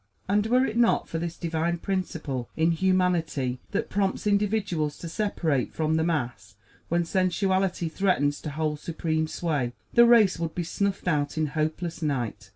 And 0.27 0.47
were 0.47 0.65
it 0.65 0.77
not 0.77 1.07
for 1.07 1.19
this 1.19 1.37
divine 1.37 1.77
principle 1.77 2.49
in 2.57 2.71
humanity 2.71 3.59
that 3.69 3.91
prompts 3.91 4.25
individuals 4.25 4.97
to 4.97 5.07
separate 5.07 5.75
from 5.75 5.93
the 5.93 6.03
mass 6.03 6.55
when 6.89 7.05
sensuality 7.05 7.87
threatens 7.87 8.41
to 8.41 8.49
hold 8.49 8.79
supreme 8.79 9.27
sway, 9.27 9.73
the 9.93 10.07
race 10.07 10.39
would 10.39 10.55
be 10.55 10.63
snuffed 10.63 11.07
out 11.07 11.37
in 11.37 11.45
hopeless 11.53 12.01
night. 12.01 12.49